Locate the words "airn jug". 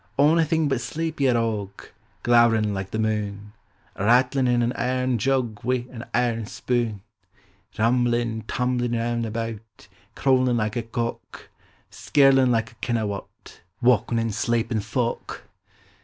4.75-5.59